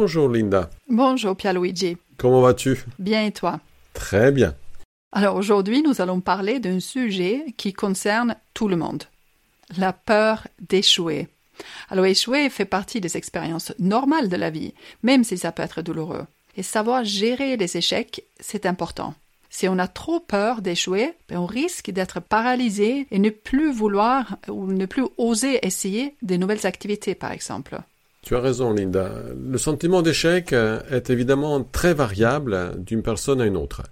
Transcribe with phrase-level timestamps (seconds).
[0.00, 0.70] Bonjour Linda.
[0.88, 1.98] Bonjour Pierluigi.
[2.16, 2.84] Comment vas-tu?
[2.98, 3.60] Bien et toi?
[3.92, 4.54] Très bien.
[5.12, 9.04] Alors aujourd'hui, nous allons parler d'un sujet qui concerne tout le monde.
[9.76, 11.28] La peur d'échouer.
[11.90, 14.72] Alors échouer fait partie des expériences normales de la vie,
[15.02, 16.24] même si ça peut être douloureux.
[16.56, 19.12] Et savoir gérer les échecs, c'est important.
[19.50, 24.38] Si on a trop peur d'échouer, ben, on risque d'être paralysé et ne plus vouloir
[24.48, 27.82] ou ne plus oser essayer des nouvelles activités, par exemple.
[28.22, 29.10] Tu as raison, Linda.
[29.34, 33.82] Le sentiment d'échec est évidemment très variable d'une personne à une autre.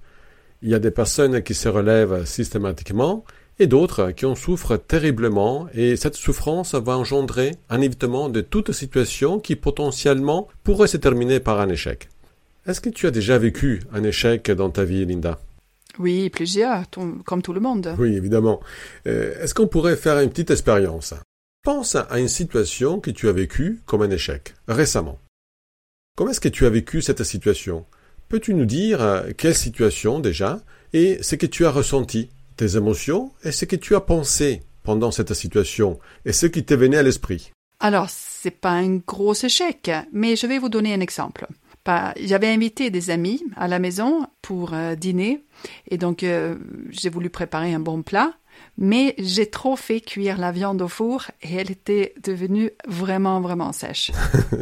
[0.62, 3.24] Il y a des personnes qui se relèvent systématiquement
[3.58, 8.72] et d'autres qui en souffrent terriblement et cette souffrance va engendrer un évitement de toute
[8.72, 12.08] situation qui potentiellement pourrait se terminer par un échec.
[12.66, 15.40] Est-ce que tu as déjà vécu un échec dans ta vie, Linda?
[15.98, 16.84] Oui, plusieurs,
[17.24, 17.94] comme tout le monde.
[17.98, 18.60] Oui, évidemment.
[19.06, 21.14] Euh, est-ce qu'on pourrait faire une petite expérience?
[21.68, 25.18] Pense à une situation que tu as vécue comme un échec, récemment.
[26.16, 27.84] Comment est-ce que tu as vécu cette situation?
[28.30, 30.62] Peux-tu nous dire euh, quelle situation déjà
[30.94, 35.10] et ce que tu as ressenti, tes émotions et ce que tu as pensé pendant
[35.10, 37.50] cette situation et ce qui t'est venu à l'esprit?
[37.80, 41.46] Alors, c'est pas un gros échec, mais je vais vous donner un exemple.
[42.20, 45.44] J'avais invité des amis à la maison pour euh, dîner
[45.88, 46.56] et donc euh,
[46.90, 48.32] j'ai voulu préparer un bon plat,
[48.76, 53.72] mais j'ai trop fait cuire la viande au four et elle était devenue vraiment vraiment
[53.72, 54.12] sèche.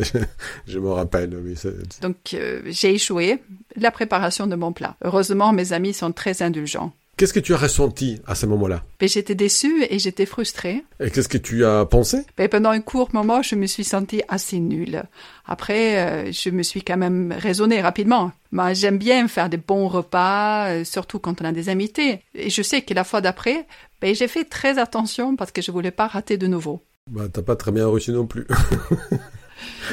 [0.66, 1.54] je, me rappelle, oui.
[2.00, 3.42] Donc euh, j'ai échoué
[3.76, 4.96] la préparation de mon plat.
[5.02, 6.92] Heureusement, mes amis sont très indulgents.
[7.16, 8.84] Qu'est-ce que tu as ressenti à ce moment-là?
[9.00, 10.84] Ben, J'étais déçue et j'étais frustrée.
[11.00, 12.18] Et qu'est-ce que tu as pensé?
[12.36, 15.02] Ben, Pendant un court moment, je me suis sentie assez nulle.
[15.46, 18.32] Après, euh, je me suis quand même raisonnée rapidement.
[18.52, 22.20] Moi, j'aime bien faire des bons repas, euh, surtout quand on a des invités.
[22.34, 23.66] Et je sais que la fois d'après,
[24.02, 26.82] ben, j'ai fait très attention parce que je voulais pas rater de nouveau.
[27.10, 28.46] Bah, t'as pas très bien réussi non plus.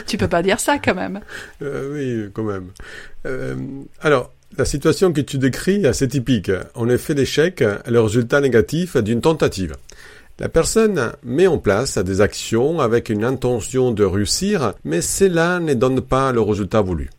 [0.07, 1.21] tu peux pas dire ça quand même.
[1.61, 2.71] Euh, oui, quand même.
[4.01, 6.51] alors, la situation que tu décris est assez typique.
[6.75, 9.75] En effet, l'échec est le résultat négatif d'une tentative.
[10.39, 15.73] La personne met en place des actions avec une intention de réussir, mais cela ne
[15.73, 17.09] donne pas le résultat voulu.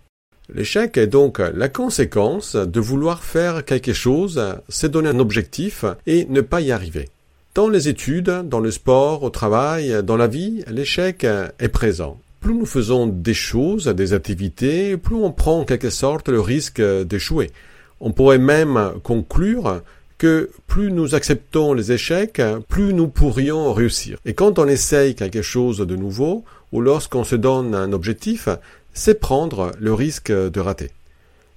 [0.53, 6.27] L'échec est donc la conséquence de vouloir faire quelque chose, se donner un objectif et
[6.28, 7.09] ne pas y arriver.
[7.55, 12.53] Dans les études, dans le sport, au travail, dans la vie, l'échec est présent plus
[12.53, 17.50] nous faisons des choses, des activités, plus on prend en quelque sorte le risque d'échouer.
[18.00, 19.81] On pourrait même conclure
[20.19, 24.19] que plus nous acceptons les échecs, plus nous pourrions réussir.
[24.27, 28.50] Et quand on essaye quelque chose de nouveau, ou lorsqu'on se donne un objectif,
[28.93, 30.91] c'est prendre le risque de rater.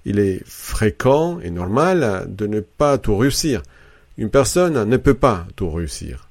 [0.06, 3.62] Il est fréquent et normal de ne pas tout réussir.
[4.16, 6.27] Une personne ne peut pas tout réussir.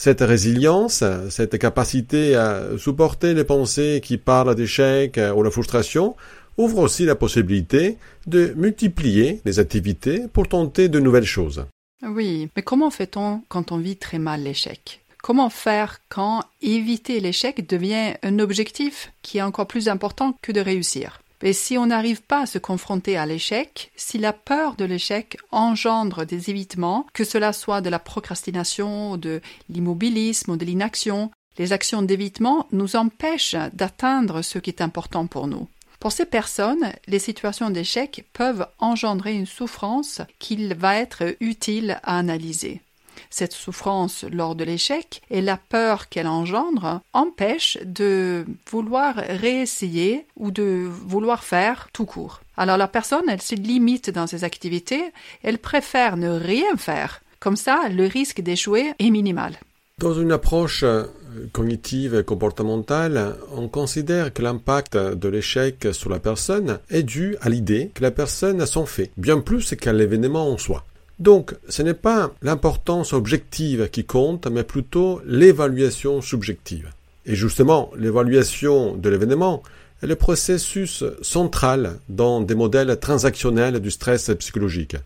[0.00, 6.14] Cette résilience, cette capacité à supporter les pensées qui parlent d'échec ou de frustration,
[6.56, 7.98] ouvre aussi la possibilité
[8.28, 11.66] de multiplier les activités pour tenter de nouvelles choses.
[12.06, 17.68] Oui, mais comment fait-on quand on vit très mal l'échec Comment faire quand éviter l'échec
[17.68, 21.20] devient un objectif qui est encore plus important que de réussir?
[21.42, 25.36] Et si on n'arrive pas à se confronter à l'échec, si la peur de l'échec
[25.50, 31.72] engendre des évitements, que cela soit de la procrastination, de l'immobilisme ou de l'inaction, les
[31.72, 35.68] actions d'évitement nous empêchent d'atteindre ce qui est important pour nous.
[36.00, 42.18] Pour ces personnes, les situations d'échec peuvent engendrer une souffrance qu'il va être utile à
[42.18, 42.82] analyser.
[43.30, 50.50] Cette souffrance lors de l'échec et la peur qu'elle engendre empêchent de vouloir réessayer ou
[50.50, 52.40] de vouloir faire tout court.
[52.56, 57.22] Alors la personne, elle se limite dans ses activités, elle préfère ne rien faire.
[57.40, 59.58] Comme ça, le risque d'échouer est minimal.
[59.98, 61.04] Dans une approche euh,
[61.52, 67.48] cognitive et comportementale, on considère que l'impact de l'échec sur la personne est dû à
[67.48, 70.84] l'idée que la personne a son fait, bien plus qu'à l'événement en soi.
[71.18, 76.90] Donc, ce n'est pas l'importance objective qui compte, mais plutôt l'évaluation subjective.
[77.26, 79.62] Et justement, l'évaluation de l'événement
[80.02, 84.96] est le processus central dans des modèles transactionnels du stress psychologique.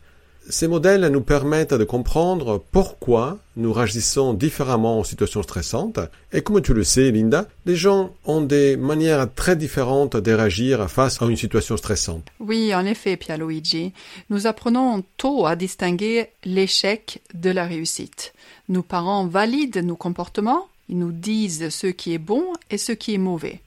[0.49, 6.01] Ces modèles nous permettent de comprendre pourquoi nous réagissons différemment aux situations stressantes.
[6.33, 10.91] Et comme tu le sais, Linda, les gens ont des manières très différentes de réagir
[10.91, 12.27] face à une situation stressante.
[12.41, 13.93] Oui, en effet, Pierluigi.
[14.31, 18.33] Nous apprenons tôt à distinguer l'échec de la réussite.
[18.69, 23.15] Nos parents valident nos comportements, ils nous disent ce qui est bon et ce qui
[23.15, 23.61] est mauvais.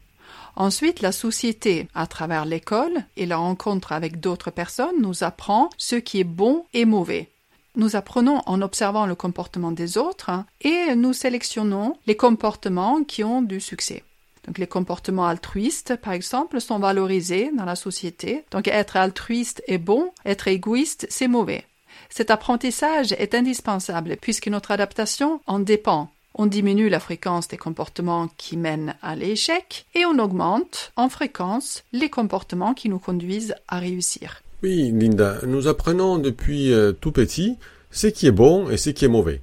[0.55, 5.95] Ensuite, la société, à travers l'école et la rencontre avec d'autres personnes, nous apprend ce
[5.95, 7.29] qui est bon et mauvais.
[7.75, 10.31] Nous apprenons en observant le comportement des autres
[10.61, 14.03] et nous sélectionnons les comportements qui ont du succès.
[14.47, 18.45] Donc les comportements altruistes, par exemple, sont valorisés dans la société.
[18.51, 21.65] Donc être altruiste est bon, être égoïste, c'est mauvais.
[22.09, 26.09] Cet apprentissage est indispensable puisque notre adaptation en dépend.
[26.37, 31.83] On diminue la fréquence des comportements qui mènent à l'échec et on augmente en fréquence
[31.93, 34.41] les comportements qui nous conduisent à réussir.
[34.61, 37.55] Oui, Linda, nous apprenons depuis euh, tout petit
[37.89, 39.39] ce qui est bon et ce qui est mauvais.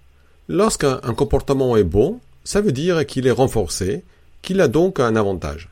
[0.49, 4.05] Lorsqu'un comportement est bon, ça veut dire qu'il est renforcé,
[4.43, 5.71] qu'il a donc un avantage.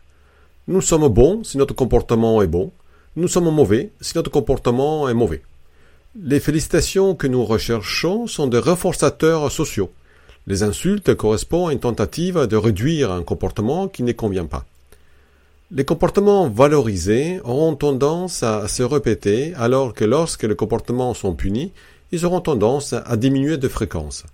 [0.68, 2.72] Nous sommes bons si notre comportement est bon,
[3.16, 5.42] nous sommes mauvais si notre comportement est mauvais.
[6.18, 9.90] Les félicitations que nous recherchons sont des renforçateurs sociaux.
[10.46, 14.64] Les insultes correspondent à une tentative de réduire un comportement qui ne convient pas.
[15.70, 21.72] Les comportements valorisés auront tendance à se répéter alors que lorsque les comportements sont punis,
[22.10, 24.24] ils auront tendance à diminuer de fréquence.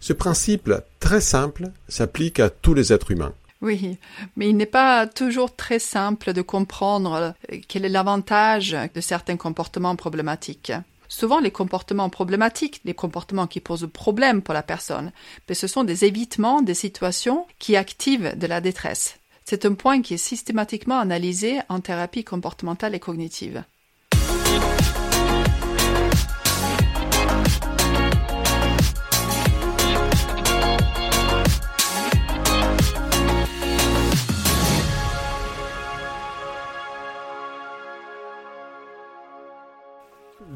[0.00, 3.34] Ce principe très simple s'applique à tous les êtres humains.
[3.62, 3.98] Oui,
[4.36, 7.34] mais il n'est pas toujours très simple de comprendre
[7.68, 10.72] quel est l'avantage de certains comportements problématiques.
[11.10, 15.10] Souvent, les comportements problématiques, les comportements qui posent problème pour la personne,
[15.48, 19.18] mais ce sont des évitements des situations qui activent de la détresse.
[19.44, 23.64] C'est un point qui est systématiquement analysé en thérapie comportementale et cognitive.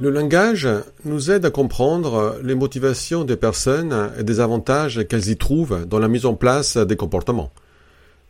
[0.00, 0.68] Le langage
[1.04, 6.00] nous aide à comprendre les motivations des personnes et des avantages qu'elles y trouvent dans
[6.00, 7.52] la mise en place des comportements.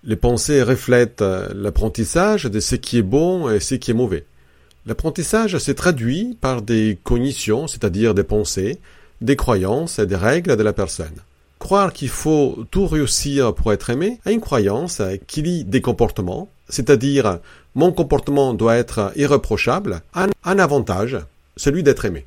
[0.03, 1.25] Les pensées reflètent
[1.55, 4.27] l'apprentissage de ce qui est bon et ce qui est mauvais.
[4.85, 8.79] L'apprentissage se traduit par des cognitions, c'est-à-dire des pensées,
[9.23, 11.15] des croyances et des règles de la personne.
[11.59, 16.51] Croire qu'il faut tout réussir pour être aimé a une croyance qui lie des comportements,
[16.69, 17.39] c'est-à-dire
[17.75, 21.19] mon comportement doit être irréprochable, a un avantage,
[21.57, 22.27] celui d'être aimé.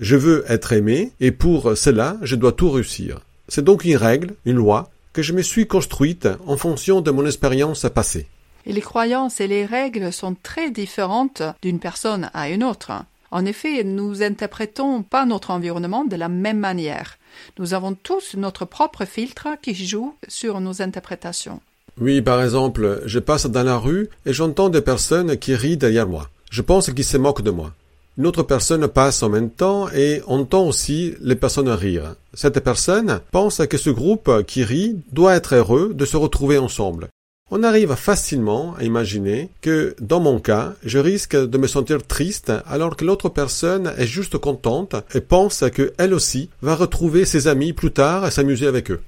[0.00, 3.20] Je veux être aimé et pour cela je dois tout réussir.
[3.48, 7.26] C'est donc une règle, une loi, que je me suis construite en fonction de mon
[7.26, 8.26] expérience passée.
[8.66, 12.92] Et les croyances et les règles sont très différentes d'une personne à une autre.
[13.30, 17.18] En effet, nous interprétons pas notre environnement de la même manière.
[17.58, 21.60] Nous avons tous notre propre filtre qui joue sur nos interprétations.
[22.00, 26.08] Oui, par exemple, je passe dans la rue et j'entends des personnes qui rient derrière
[26.08, 26.30] moi.
[26.50, 27.72] Je pense qu'ils se moquent de moi.
[28.18, 32.16] Une autre personne passe en même temps et entend aussi les personnes rire.
[32.34, 37.10] Cette personne pense que ce groupe qui rit doit être heureux de se retrouver ensemble.
[37.52, 42.52] On arrive facilement à imaginer que, dans mon cas, je risque de me sentir triste
[42.66, 47.72] alors que l'autre personne est juste contente et pense qu'elle aussi va retrouver ses amis
[47.72, 49.00] plus tard et s'amuser avec eux.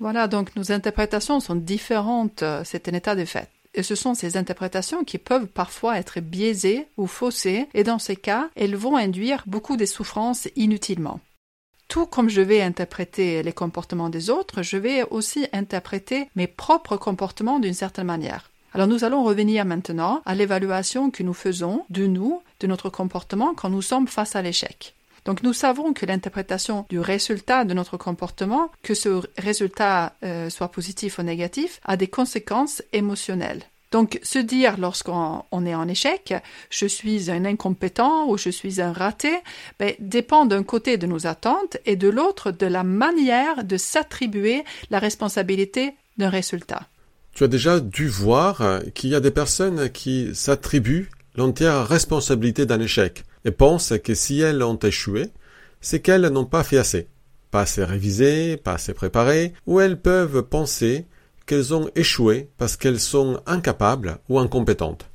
[0.00, 3.48] Voilà, donc nos interprétations sont différentes, c'est un état de fait.
[3.74, 8.16] Et ce sont ces interprétations qui peuvent parfois être biaisées ou faussées, et dans ces
[8.16, 11.20] cas, elles vont induire beaucoup de souffrances inutilement.
[11.88, 16.96] Tout comme je vais interpréter les comportements des autres, je vais aussi interpréter mes propres
[16.96, 18.50] comportements d'une certaine manière.
[18.72, 23.54] Alors nous allons revenir maintenant à l'évaluation que nous faisons de nous, de notre comportement
[23.54, 24.94] quand nous sommes face à l'échec.
[25.24, 30.68] Donc nous savons que l'interprétation du résultat de notre comportement, que ce résultat euh, soit
[30.68, 33.62] positif ou négatif, a des conséquences émotionnelles.
[33.90, 36.34] Donc, se dire lorsqu'on est en échec,
[36.68, 39.32] je suis un incompétent ou je suis un raté,
[39.78, 44.64] ben, dépend d'un côté de nos attentes et de l'autre de la manière de s'attribuer
[44.90, 46.88] la responsabilité d'un résultat.
[47.34, 52.80] Tu as déjà dû voir qu'il y a des personnes qui s'attribuent l'entière responsabilité d'un
[52.80, 55.30] échec et pensent que si elles ont échoué,
[55.80, 57.08] c'est qu'elles n'ont pas fait assez,
[57.50, 61.06] pas assez révisé, pas assez préparé, ou elles peuvent penser
[61.46, 65.10] qu'elles ont échoué parce qu'elles sont incapables ou incompétentes.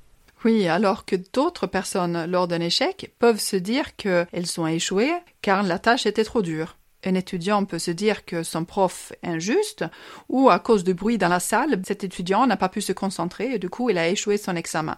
[0.46, 5.64] Oui, alors que d'autres personnes, lors d'un échec, peuvent se dire qu'elles ont échoué car
[5.64, 6.78] la tâche était trop dure.
[7.04, 9.86] Un étudiant peut se dire que son prof est injuste,
[10.28, 13.54] ou à cause du bruit dans la salle, cet étudiant n'a pas pu se concentrer
[13.54, 14.98] et du coup il a échoué son examen.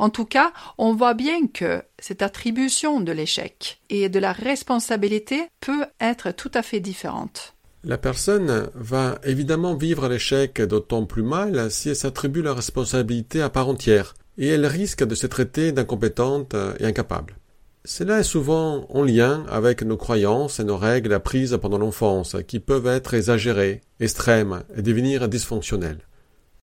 [0.00, 5.42] En tout cas, on voit bien que cette attribution de l'échec et de la responsabilité
[5.60, 7.52] peut être tout à fait différente.
[7.84, 13.50] La personne va évidemment vivre l'échec d'autant plus mal si elle s'attribue la responsabilité à
[13.50, 17.36] part entière, et elle risque de se traiter d'incompétente et incapable.
[17.84, 22.58] Cela est souvent en lien avec nos croyances et nos règles apprises pendant l'enfance, qui
[22.58, 26.00] peuvent être exagérées, extrêmes et devenir dysfonctionnelles.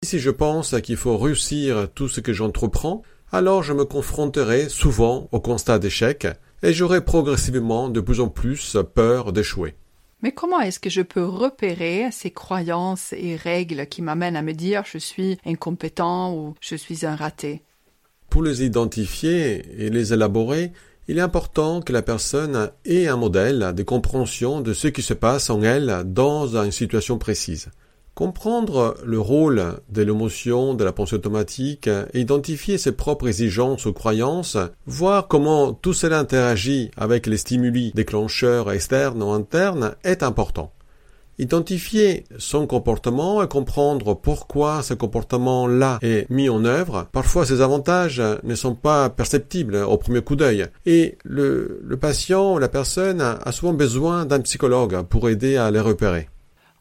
[0.03, 3.03] Si je pense qu'il faut réussir tout ce que j'entreprends,
[3.37, 6.27] alors je me confronterai souvent au constat d'échec
[6.63, 9.75] et j'aurai progressivement de plus en plus peur d'échouer.
[10.23, 14.55] Mais comment est-ce que je peux repérer ces croyances et règles qui m'amènent à me
[14.55, 17.61] dire je suis incompétent ou je suis un raté
[18.31, 20.73] Pour les identifier et les élaborer,
[21.07, 25.13] il est important que la personne ait un modèle de compréhension de ce qui se
[25.13, 27.69] passe en elle dans une situation précise.
[28.17, 34.57] Comprendre le rôle de l'émotion, de la pensée automatique, identifier ses propres exigences ou croyances,
[34.87, 40.73] voir comment tout cela interagit avec les stimuli déclencheurs externes ou internes est important.
[41.39, 47.09] Identifier son comportement et comprendre pourquoi ce comportement-là est mis en œuvre.
[47.13, 50.65] Parfois, ces avantages ne sont pas perceptibles au premier coup d'œil.
[50.87, 55.71] Et le, le patient ou la personne a souvent besoin d'un psychologue pour aider à
[55.71, 56.31] les repérer.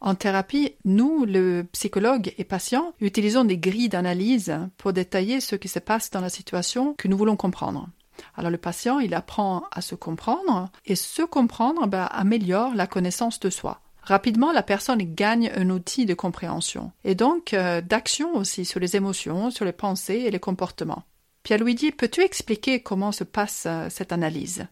[0.05, 5.67] En thérapie, nous, le psychologue et patient, utilisons des grilles d'analyse pour détailler ce qui
[5.67, 7.89] se passe dans la situation que nous voulons comprendre.
[8.35, 13.39] Alors le patient, il apprend à se comprendre et se comprendre ben, améliore la connaissance
[13.39, 13.81] de soi.
[14.03, 18.95] Rapidement, la personne gagne un outil de compréhension et donc euh, d'action aussi sur les
[18.95, 21.01] émotions, sur les pensées et les comportements.
[21.41, 24.67] Pierre-Luigi, peux-tu expliquer comment se passe euh, cette analyse?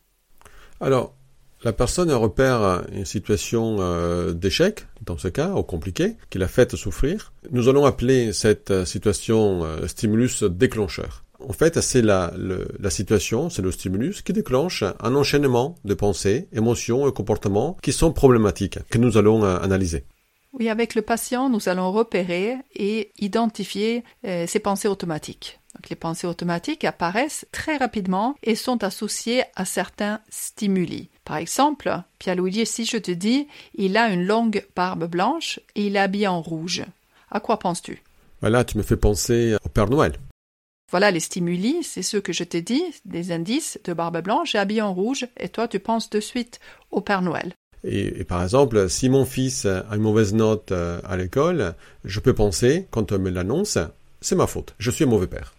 [0.80, 1.16] Alors,
[1.64, 6.76] la personne repère une situation euh, d'échec, dans ce cas, ou compliqué, qui l'a fait
[6.76, 7.32] souffrir.
[7.52, 11.24] Nous allons appeler cette euh, situation euh, stimulus déclencheur.
[11.40, 12.34] En fait, c'est la,
[12.80, 17.92] la situation, c'est le stimulus qui déclenche un enchaînement de pensées, émotions et comportements qui
[17.92, 20.06] sont problématiques, que nous allons analyser.
[20.54, 26.86] Oui, avec le patient, nous allons repérer et identifier ces pensées automatiques les pensées automatiques
[26.86, 31.10] apparaissent très rapidement et sont associées à certains stimuli.
[31.26, 35.96] Par exemple, Pierre-Louis, si je te dis il a une longue barbe blanche et il
[35.96, 36.84] est habillé en rouge,
[37.32, 38.02] à quoi penses-tu?
[38.42, 40.14] Voilà, tu me fais penser au Père Noël.
[40.92, 44.60] Voilà les stimuli, c'est ce que je t'ai dit, des indices de barbe blanche et
[44.60, 46.60] habillé en rouge, et toi tu penses de suite
[46.92, 47.54] au Père Noël.
[47.86, 51.74] Et, par exemple, si mon fils a une mauvaise note euh, à l'école,
[52.06, 53.78] je peux penser, quand on me l'annonce,
[54.22, 55.53] c'est ma faute, je suis un mauvais père.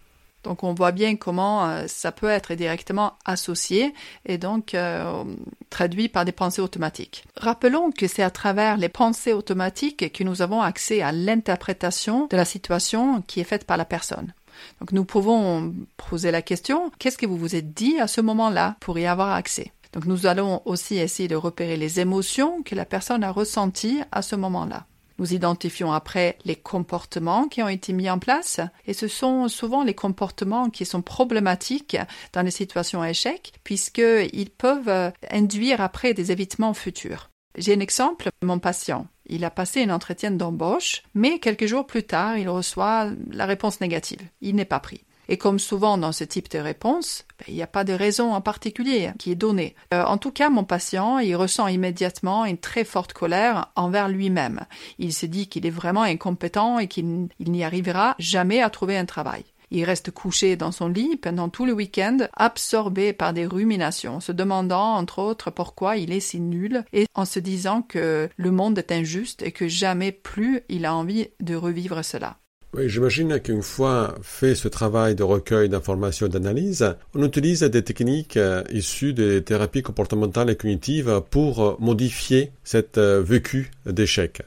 [0.45, 3.93] Donc on voit bien comment euh, ça peut être directement associé
[4.27, 5.25] et donc euh,
[5.71, 7.25] traduit par des pensées automatiques.
[7.37, 12.37] Rappelons que c'est à travers les pensées automatiques que nous avons accès à l'interprétation de
[12.37, 14.33] la situation qui est faite par la personne.
[14.81, 18.77] Donc nous pouvons poser la question, qu'est-ce que vous vous êtes dit à ce moment-là
[18.81, 19.73] pour y avoir accès?
[19.93, 24.23] Donc nous allons aussi essayer de repérer les émotions que la personne a ressenties à
[24.23, 24.87] ce moment-là.
[25.19, 29.85] Nous identifions après les comportements qui ont été mis en place et ce sont souvent
[29.85, 31.97] les comportements qui sont problématiques
[32.33, 37.31] dans les situations à échec puisqu'ils peuvent euh, induire après des évitements futurs.
[37.57, 39.07] J'ai un exemple, mon patient.
[39.27, 43.81] Il a passé un entretien d'embauche, mais quelques jours plus tard, il reçoit la réponse
[43.81, 44.21] négative.
[44.41, 45.05] Il n'est pas pris.
[45.29, 48.33] Et comme souvent dans ce type de réponse, ben, il n'y a pas de raison
[48.33, 49.75] en particulier qui est donnée.
[49.93, 54.67] Euh, en tout cas, mon patient, il ressent immédiatement une très forte colère envers lui-même.
[54.99, 59.07] Il se dit qu'il est vraiment incompétent et qu'il n'y arrivera jamais à trouver un
[59.07, 59.45] travail.
[59.71, 64.31] Il reste couché dans son lit pendant tout le week-end, absorbé par des ruminations, se
[64.31, 68.79] demandant entre autres pourquoi il est si nul et en se disant que le monde
[68.79, 72.39] est injuste et que jamais plus il a envie de revivre cela.
[72.77, 77.85] Oui, j'imagine qu'une fois fait ce travail de recueil d'informations et d'analyse, on utilise des
[77.85, 84.43] techniques euh, issues des thérapies comportementales et cognitives pour euh, modifier cette euh, vécu d'échec.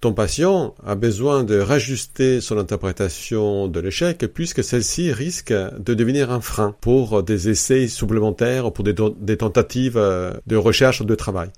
[0.00, 6.30] Ton patient a besoin de rajuster son interprétation de l'échec puisque celle-ci risque de devenir
[6.32, 11.50] un frein pour des essais supplémentaires, pour des, tentatives de recherche de travail.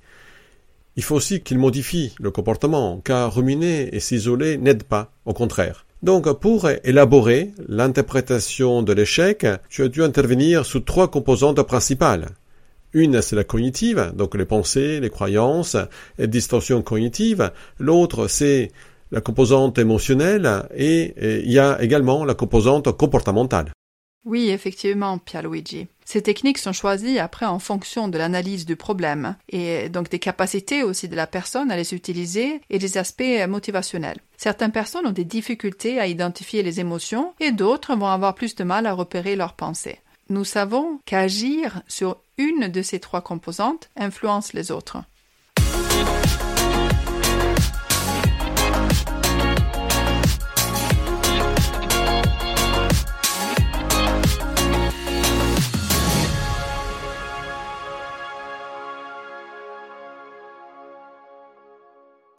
[0.96, 5.86] Il faut aussi qu'il modifie le comportement, car ruminer et s'isoler n'aide pas, au contraire.
[6.02, 12.28] Donc, pour élaborer l'interprétation de l'échec, tu as dû intervenir sous trois composantes principales.
[12.92, 15.76] Une, c'est la cognitive, donc les pensées, les croyances
[16.18, 17.50] et distorsions cognitives.
[17.80, 18.70] L'autre, c'est
[19.10, 23.72] la composante émotionnelle et il y a également la composante comportementale.
[24.24, 25.88] Oui, effectivement, Pierluigi.
[26.04, 30.82] Ces techniques sont choisies après en fonction de l'analyse du problème et donc des capacités
[30.82, 34.20] aussi de la personne à les utiliser et des aspects motivationnels.
[34.36, 38.64] Certaines personnes ont des difficultés à identifier les émotions et d'autres vont avoir plus de
[38.64, 40.00] mal à repérer leurs pensées.
[40.28, 44.98] Nous savons qu'agir sur une de ces trois composantes influence les autres.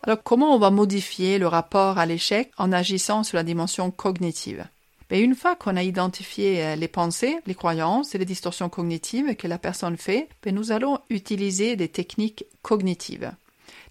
[0.07, 4.63] Alors comment on va modifier le rapport à l'échec en agissant sur la dimension cognitive?
[5.09, 9.35] Ben, Une fois qu'on a identifié euh, les pensées, les croyances et les distorsions cognitives
[9.35, 13.31] que la personne fait, ben, nous allons utiliser des techniques cognitives.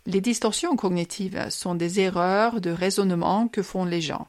[0.06, 4.28] Les distorsions cognitives sont des erreurs de raisonnement que font les gens.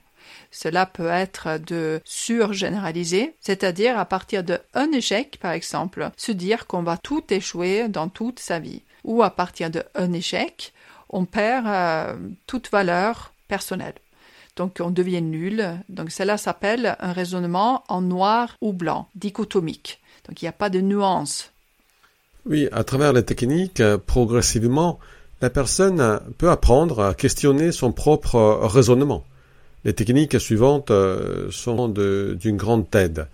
[0.49, 6.81] Cela peut être de surgénéraliser, c'est-à-dire à partir d'un échec, par exemple, se dire qu'on
[6.81, 8.81] va tout échouer dans toute sa vie.
[9.03, 10.73] Ou à partir d'un échec,
[11.15, 13.95] on perd euh, toute valeur personnelle.
[14.55, 15.65] Donc on devient nul.
[15.89, 20.01] Donc cela s'appelle un raisonnement en noir ou blanc, dichotomique.
[20.27, 21.51] Donc il n'y a pas de nuance.
[22.45, 24.99] Oui, à travers les techniques, progressivement,
[25.41, 29.23] la personne peut apprendre à questionner son propre raisonnement.
[29.85, 33.27] Les techniques suivantes euh, sont d'une grande aide.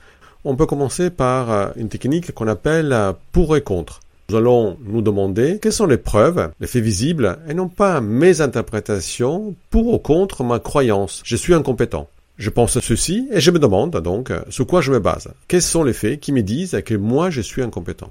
[0.44, 4.02] On peut commencer par euh, une technique qu'on appelle euh, pour et contre.
[4.32, 8.40] Nous allons nous demander quelles sont les preuves, les faits visibles, et non pas mes
[8.40, 11.22] interprétations pour ou contre ma croyance.
[11.26, 12.08] Je suis incompétent.
[12.38, 15.28] Je pense à ceci et je me demande donc sur quoi je me base.
[15.50, 18.10] Quels sont les faits qui me disent que moi je suis incompétent?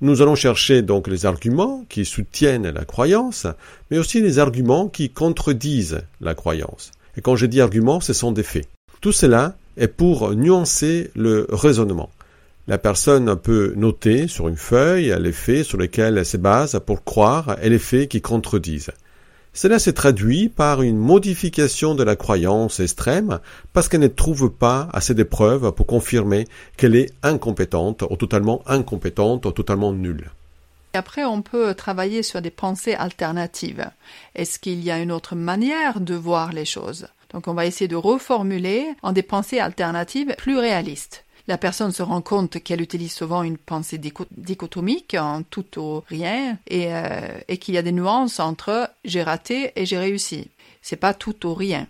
[0.00, 3.46] Nous allons chercher donc les arguments qui soutiennent la croyance,
[3.92, 6.90] mais aussi les arguments qui contredisent la croyance.
[7.16, 8.66] Et quand je dis argument, ce sont des faits.
[9.00, 12.10] Tout cela est pour nuancer le raisonnement.
[12.66, 17.04] La personne peut noter sur une feuille les faits sur lesquels elle se base pour
[17.04, 18.92] croire et les faits qui contredisent.
[19.52, 23.38] Cela se traduit par une modification de la croyance extrême
[23.74, 26.46] parce qu'elle ne trouve pas assez de preuves pour confirmer
[26.78, 30.30] qu'elle est incompétente ou totalement incompétente ou totalement nulle.
[30.94, 33.90] Après, on peut travailler sur des pensées alternatives.
[34.34, 37.08] Est-ce qu'il y a une autre manière de voir les choses?
[37.30, 41.24] Donc on va essayer de reformuler en des pensées alternatives plus réalistes.
[41.46, 46.58] La personne se rend compte qu'elle utilise souvent une pensée dichotomique en tout ou rien
[46.66, 50.48] et, euh, et qu'il y a des nuances entre j'ai raté et j'ai réussi.
[50.80, 51.86] C'est pas tout ou rien.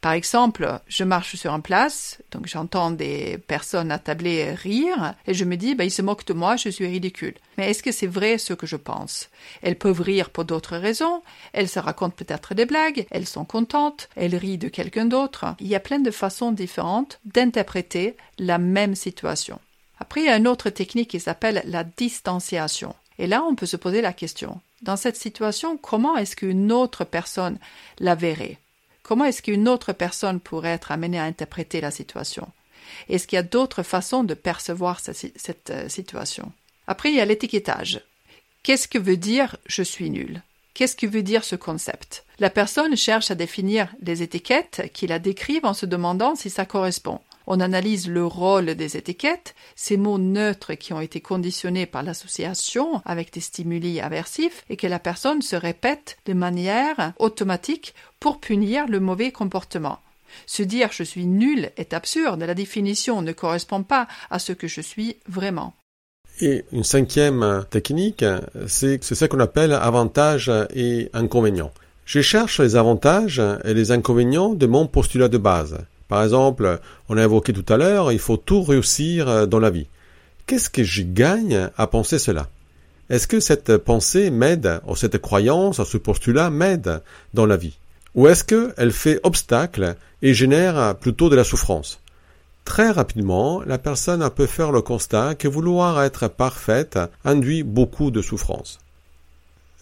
[0.00, 5.44] Par exemple, je marche sur une place, donc j'entends des personnes attablées rire, et je
[5.44, 7.34] me dis, bah, ils se moquent de moi, je suis ridicule.
[7.56, 9.30] Mais est-ce que c'est vrai ce que je pense?
[9.62, 14.08] Elles peuvent rire pour d'autres raisons, elles se racontent peut-être des blagues, elles sont contentes,
[14.16, 15.54] elles rient de quelqu'un d'autre.
[15.60, 19.58] Il y a plein de façons différentes d'interpréter la même situation.
[19.98, 22.94] Après, il y a une autre technique qui s'appelle la distanciation.
[23.18, 24.60] Et là, on peut se poser la question.
[24.82, 27.58] Dans cette situation, comment est-ce qu'une autre personne
[27.98, 28.58] la verrait?
[29.04, 32.48] Comment est-ce qu'une autre personne pourrait être amenée à interpréter la situation?
[33.08, 36.52] Est-ce qu'il y a d'autres façons de percevoir cette euh, situation?
[36.86, 38.00] Après, il y a l'étiquetage.
[38.62, 42.24] Qu'est-ce que veut dire je suis nul Qu'est-ce que veut dire ce concept?
[42.40, 46.64] La personne cherche à définir les étiquettes qui la décrivent en se demandant si ça
[46.64, 47.20] correspond.
[47.46, 53.02] On analyse le rôle des étiquettes, ces mots neutres qui ont été conditionnés par l'association
[53.04, 58.86] avec des stimuli aversifs et que la personne se répète de manière automatique pour punir
[58.88, 59.98] le mauvais comportement.
[60.46, 64.66] Se dire je suis nul est absurde, la définition ne correspond pas à ce que
[64.66, 65.74] je suis vraiment.
[66.40, 68.24] Et une cinquième technique,
[68.66, 71.72] c'est ce qu'on appelle avantages et inconvénients.
[72.06, 75.78] Je cherche les avantages et les inconvénients de mon postulat de base.
[76.08, 79.70] Par exemple, on a évoqué tout à l'heure, il faut tout réussir euh, dans la
[79.70, 79.86] vie.
[80.46, 82.48] Qu'est-ce que je gagne à penser cela?
[83.10, 87.78] Est-ce que cette pensée m'aide, ou cette croyance, ce postulat m'aide dans la vie?
[88.14, 92.00] Ou est-ce qu'elle fait obstacle et génère plutôt de la souffrance?
[92.64, 98.22] Très rapidement, la personne peut faire le constat que vouloir être parfaite induit beaucoup de
[98.22, 98.78] souffrance.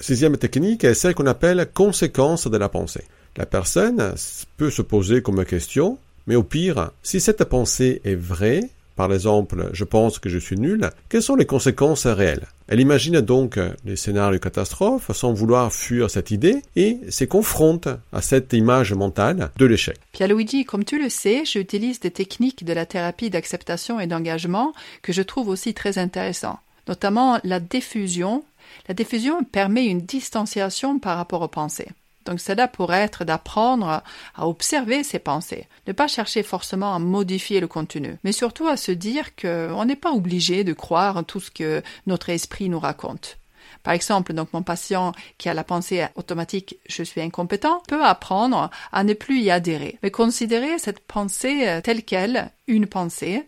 [0.00, 3.04] Sixième technique est celle qu'on appelle conséquence de la pensée.
[3.36, 4.14] La personne
[4.56, 9.70] peut se poser comme question mais au pire, si cette pensée est vraie, par exemple,
[9.72, 12.46] je pense que je suis nul, quelles sont les conséquences réelles?
[12.68, 17.88] Elle imagine donc les scénarios de catastrophe sans vouloir fuir cette idée et se confronte
[18.12, 19.98] à cette image mentale de l'échec.
[20.20, 25.12] Luigi, comme tu le sais, j'utilise des techniques de la thérapie d'acceptation et d'engagement que
[25.12, 28.44] je trouve aussi très intéressantes, notamment la diffusion.
[28.88, 31.88] La diffusion permet une distanciation par rapport aux pensées.
[32.24, 34.02] Donc cela pourrait être d'apprendre
[34.34, 38.76] à observer ses pensées, ne pas chercher forcément à modifier le contenu, mais surtout à
[38.76, 43.38] se dire qu'on n'est pas obligé de croire tout ce que notre esprit nous raconte.
[43.82, 48.70] Par exemple, donc mon patient qui a la pensée automatique je suis incompétent peut apprendre
[48.92, 53.46] à ne plus y adhérer, mais considérer cette pensée telle qu'elle, une pensée.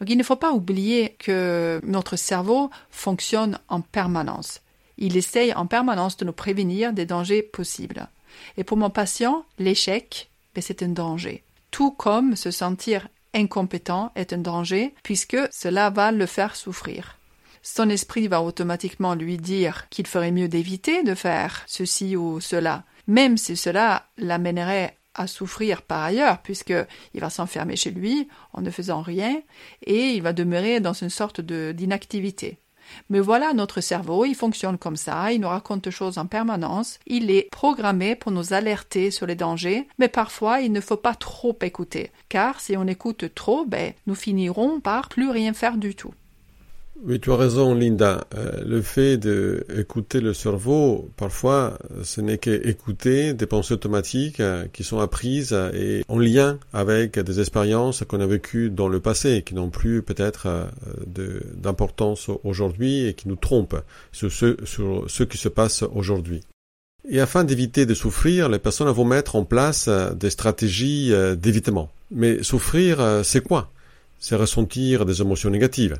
[0.00, 4.60] Donc il ne faut pas oublier que notre cerveau fonctionne en permanence.
[4.96, 8.08] Il essaye en permanence de nous prévenir des dangers possibles.
[8.56, 11.44] Et pour mon patient, l'échec, ben, c'est un danger.
[11.70, 17.18] Tout comme se sentir incompétent est un danger, puisque cela va le faire souffrir.
[17.62, 22.84] Son esprit va automatiquement lui dire qu'il ferait mieux d'éviter de faire ceci ou cela,
[23.06, 28.70] même si cela l'amènerait à souffrir par ailleurs, puisqu'il va s'enfermer chez lui en ne
[28.70, 29.40] faisant rien,
[29.82, 32.58] et il va demeurer dans une sorte d'inactivité.
[33.10, 36.98] Mais voilà, notre cerveau, il fonctionne comme ça, il nous raconte des choses en permanence,
[37.06, 41.14] il est programmé pour nous alerter sur les dangers, mais parfois il ne faut pas
[41.14, 45.94] trop écouter, car si on écoute trop, ben, nous finirons par plus rien faire du
[45.94, 46.14] tout.
[47.02, 48.24] Oui, tu as raison, Linda.
[48.36, 54.84] Euh, le fait d'écouter le cerveau, parfois, ce n'est qu'écouter des pensées automatiques euh, qui
[54.84, 59.54] sont apprises et en lien avec des expériences qu'on a vécues dans le passé, qui
[59.54, 65.82] n'ont plus peut-être euh, d'importance aujourd'hui et qui nous trompent sur ce qui se passe
[65.94, 66.42] aujourd'hui.
[67.08, 71.90] Et afin d'éviter de souffrir, les personnes vont mettre en place des stratégies d'évitement.
[72.10, 73.70] Mais souffrir, c'est quoi?
[74.20, 75.98] C'est ressentir des émotions négatives.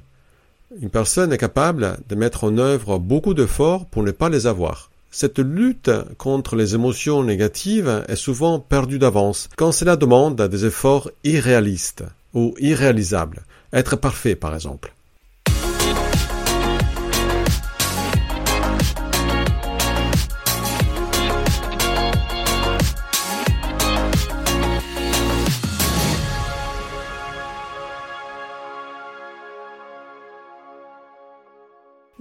[0.81, 4.91] Une personne est capable de mettre en œuvre beaucoup d'efforts pour ne pas les avoir.
[5.11, 11.11] Cette lutte contre les émotions négatives est souvent perdue d'avance quand cela demande des efforts
[11.23, 13.45] irréalistes ou irréalisables.
[13.73, 14.93] Être parfait, par exemple.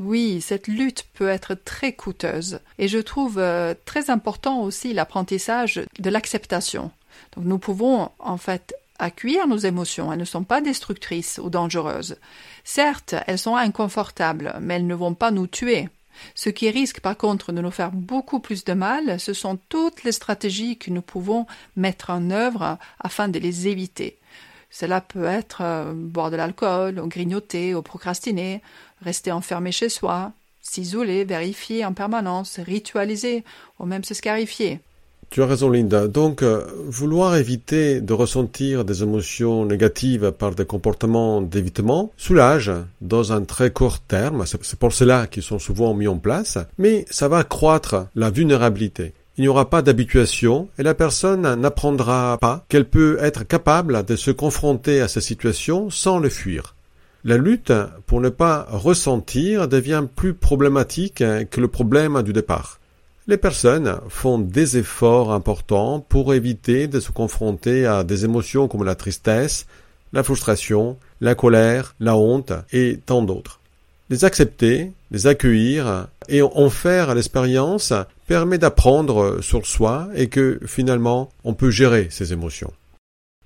[0.03, 5.81] Oui, cette lutte peut être très coûteuse et je trouve euh, très important aussi l'apprentissage
[5.97, 6.91] de l'acceptation.
[7.37, 12.17] Nous pouvons en fait accueillir nos émotions, elles ne sont pas destructrices ou dangereuses.
[12.65, 15.87] Certes, elles sont inconfortables, mais elles ne vont pas nous tuer.
[16.35, 20.03] Ce qui risque par contre de nous faire beaucoup plus de mal, ce sont toutes
[20.03, 24.19] les stratégies que nous pouvons mettre en œuvre afin de les éviter.
[24.69, 28.59] Cela peut être euh, boire de l'alcool, grignoter, ou procrastiner,
[29.03, 33.43] rester enfermé chez soi, s'isoler, vérifier en permanence, ritualiser,
[33.79, 34.79] ou même se scarifier.
[35.29, 36.07] Tu as raison, Linda.
[36.07, 43.33] Donc, euh, vouloir éviter de ressentir des émotions négatives par des comportements d'évitement soulage dans
[43.33, 44.45] un très court terme.
[44.45, 46.59] C'est pour cela qu'ils sont souvent mis en place.
[46.77, 52.37] Mais ça va accroître la vulnérabilité il n'y aura pas d'habituation et la personne n'apprendra
[52.39, 56.75] pas qu'elle peut être capable de se confronter à ces situations sans le fuir.
[57.25, 57.71] La lutte
[58.05, 62.81] pour ne pas ressentir devient plus problématique que le problème du départ.
[63.27, 68.83] Les personnes font des efforts importants pour éviter de se confronter à des émotions comme
[68.83, 69.67] la tristesse,
[70.11, 73.61] la frustration, la colère, la honte et tant d'autres.
[74.09, 77.93] Les accepter, les accueillir et en faire l'expérience
[78.27, 82.73] permet d'apprendre sur soi et que finalement on peut gérer ses émotions.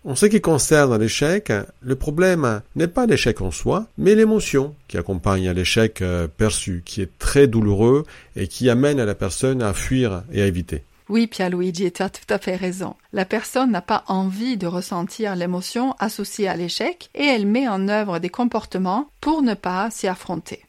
[0.08, 4.98] En ce qui concerne l'échec, le problème n'est pas l'échec en soi, mais l'émotion qui
[4.98, 8.06] accompagne l'échec euh, perçu, qui est très douloureux
[8.38, 10.86] et qui amène la personne à fuir et à éviter.
[11.10, 12.96] Oui, Pierluigi, tu as tout à fait raison.
[13.12, 17.90] La personne n'a pas envie de ressentir l'émotion associée à l'échec et elle met en
[17.90, 20.64] œuvre des comportements pour ne pas s'y affronter.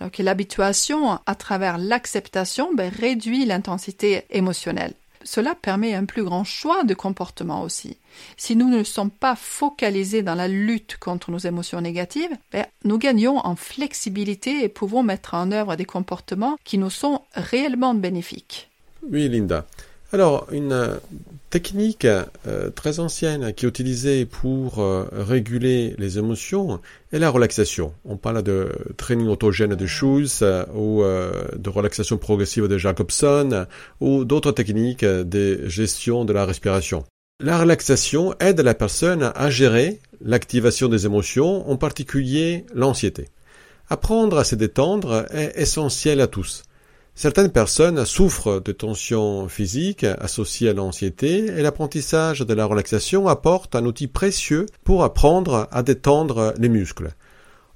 [0.00, 4.94] Alors que l'habituation à travers l'acceptation ben, réduit l'intensité émotionnelle.
[5.22, 7.96] Cela permet un plus grand choix de comportement aussi.
[8.36, 12.98] Si nous ne sommes pas focalisés dans la lutte contre nos émotions négatives, ben, nous
[12.98, 18.70] gagnons en flexibilité et pouvons mettre en œuvre des comportements qui nous sont réellement bénéfiques.
[19.02, 19.66] Oui, Linda.
[20.12, 20.96] Alors, une euh,
[21.50, 26.80] technique euh, très ancienne qui est utilisée pour euh, réguler les émotions
[27.12, 27.94] est la relaxation.
[28.04, 30.42] On parle de training autogène de Schulz
[30.74, 33.66] ou de relaxation progressive de Jacobson
[34.00, 37.04] ou d'autres techniques de gestion de la respiration.
[37.40, 43.28] La relaxation aide la personne à gérer l'activation des émotions, en particulier l'anxiété.
[43.88, 46.64] Apprendre à se détendre est essentiel à tous.
[47.22, 53.74] Certaines personnes souffrent de tensions physiques associées à l'anxiété et l'apprentissage de la relaxation apporte
[53.76, 57.10] un outil précieux pour apprendre à détendre les muscles.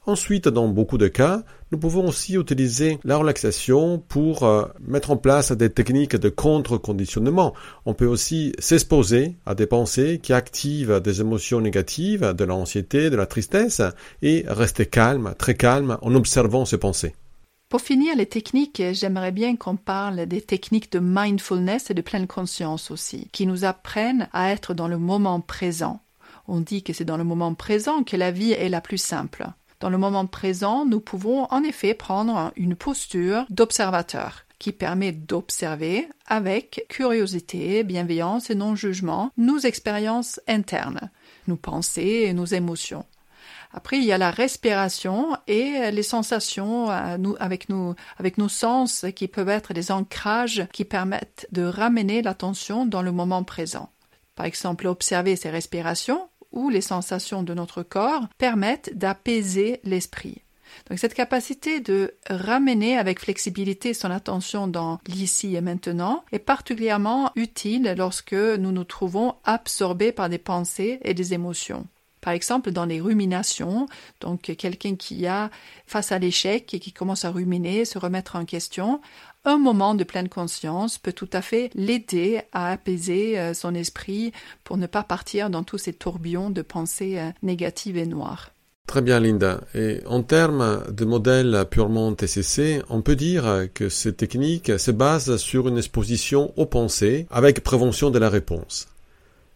[0.07, 5.19] Ensuite, dans beaucoup de cas, nous pouvons aussi utiliser la relaxation pour euh, mettre en
[5.19, 7.53] place des techniques de contre-conditionnement.
[7.85, 13.17] On peut aussi s'exposer à des pensées qui activent des émotions négatives, de l'anxiété, de
[13.17, 13.83] la tristesse,
[14.23, 17.15] et rester calme, très calme, en observant ces pensées.
[17.69, 22.27] Pour finir les techniques, j'aimerais bien qu'on parle des techniques de mindfulness et de pleine
[22.27, 26.01] conscience aussi, qui nous apprennent à être dans le moment présent.
[26.47, 29.47] On dit que c'est dans le moment présent que la vie est la plus simple.
[29.81, 36.09] Dans le moment présent, nous pouvons en effet prendre une posture d'observateur qui permet d'observer
[36.27, 41.11] avec curiosité, bienveillance et non-jugement nos expériences internes,
[41.49, 43.05] nos pensées et nos émotions.
[43.77, 47.67] Après, il y a la respiration et les sensations avec,
[48.19, 53.11] avec nos sens qui peuvent être des ancrages qui permettent de ramener l'attention dans le
[53.11, 53.91] moment présent.
[54.37, 60.43] Par exemple, observer ces respirations ou les sensations de notre corps permettent d'apaiser l'esprit.
[60.89, 67.31] Donc cette capacité de ramener avec flexibilité son attention dans l'ici et maintenant est particulièrement
[67.37, 71.87] utile lorsque nous nous trouvons absorbés par des pensées et des émotions.
[72.25, 73.87] Par exemple, dans les ruminations,
[74.23, 75.51] donc quelqu'un qui a
[75.87, 79.03] face à l'échec et qui commence à ruminer, se remettre en question,
[79.45, 84.33] un moment de pleine conscience peut tout à fait l'aider à apaiser euh, son esprit
[84.65, 88.53] pour ne pas partir dans tous ces tourbillons de pensées euh, négatives et noires.
[88.87, 89.61] Très bien, Linda.
[89.75, 95.37] Et en termes de modèle purement TCC, on peut dire que ces techniques se basent
[95.37, 98.89] sur une exposition aux pensées avec prévention de la réponse.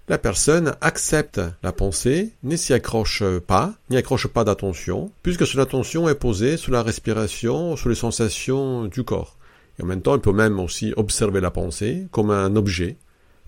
[0.08, 5.58] La personne accepte la pensée, ne s'y accroche pas, n'y accroche pas d'attention, puisque son
[5.58, 9.36] attention est posée sur la respiration, sur les sensations du corps.
[9.78, 12.96] Et en même temps, elle peut même aussi observer la pensée comme un objet,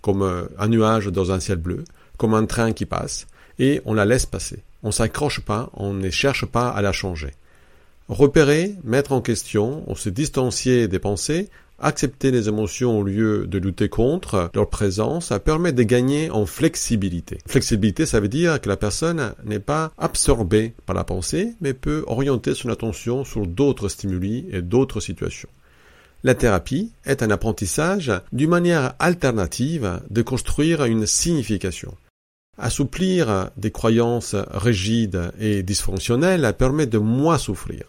[0.02, 1.82] comme un nuage dans un ciel bleu,
[2.18, 3.26] comme un train qui passe,
[3.58, 4.62] et on la laisse passer.
[4.82, 7.30] On s'accroche pas, on ne cherche pas à la changer.
[8.10, 11.48] Repérer, mettre en question, on se distancier des pensées,
[11.80, 17.38] accepter les émotions au lieu de lutter contre leur présence, permet de gagner en flexibilité.
[17.46, 22.04] Flexibilité, ça veut dire que la personne n'est pas absorbée par la pensée, mais peut
[22.06, 25.48] orienter son attention sur d'autres stimuli et d'autres situations.
[26.22, 31.94] La thérapie est un apprentissage d'une manière alternative de construire une signification.
[32.58, 37.84] Assouplir des croyances rigides et dysfonctionnelles permet de moins souffrir.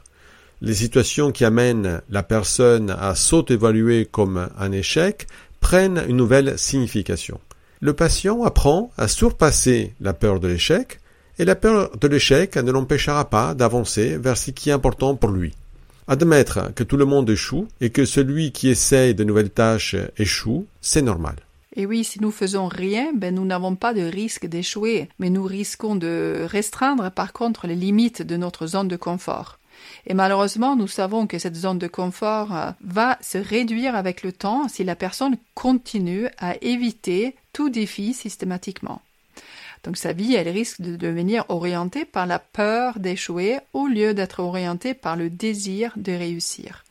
[0.63, 5.25] Les situations qui amènent la personne à s'auto-évaluer comme un échec
[5.59, 7.39] prennent une nouvelle signification.
[7.79, 10.99] Le patient apprend à surpasser la peur de l'échec
[11.39, 15.31] et la peur de l'échec ne l'empêchera pas d'avancer vers ce qui est important pour
[15.31, 15.55] lui.
[16.07, 20.67] Admettre que tout le monde échoue et que celui qui essaye de nouvelles tâches échoue,
[20.79, 21.37] c'est normal.
[21.75, 25.43] Et oui, si nous faisons rien, ben nous n'avons pas de risque d'échouer, mais nous
[25.43, 29.57] risquons de restreindre par contre les limites de notre zone de confort.
[30.07, 34.31] Et malheureusement, nous savons que cette zone de confort euh, va se réduire avec le
[34.31, 39.01] temps si la personne continue à éviter tout défi systématiquement.
[39.83, 44.39] Donc sa vie, elle risque de devenir orientée par la peur d'échouer au lieu d'être
[44.39, 46.83] orientée par le désir de réussir.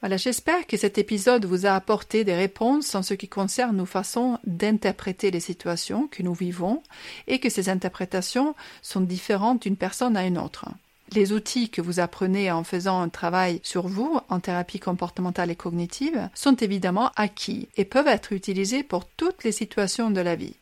[0.00, 3.86] Voilà, j'espère que cet épisode vous a apporté des réponses en ce qui concerne nos
[3.86, 6.82] façons d'interpréter les situations que nous vivons
[7.26, 10.66] et que ces interprétations sont différentes d'une personne à une autre.
[11.12, 15.56] Les outils que vous apprenez en faisant un travail sur vous en thérapie comportementale et
[15.56, 20.56] cognitive sont évidemment acquis et peuvent être utilisés pour toutes les situations de la vie.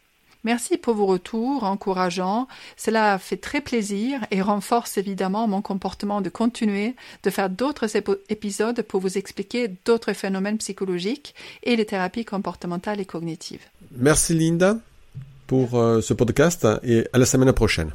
[0.45, 2.47] Merci pour vos retours encourageants.
[2.77, 7.97] Cela fait très plaisir et renforce évidemment mon comportement de continuer de faire d'autres
[8.29, 13.65] épisodes pour vous expliquer d'autres phénomènes psychologiques et les thérapies comportementales et cognitives.
[13.97, 14.79] Merci Linda
[15.47, 17.93] pour euh, ce podcast et à la semaine prochaine.